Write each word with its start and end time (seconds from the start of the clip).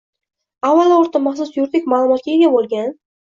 Avvalo, 0.69 0.95
oʻrta-maxsus 1.01 1.53
yuridik 1.57 1.85
maʼlumotga 1.93 2.35
ega 2.39 2.51
boʻlgan 2.57 2.93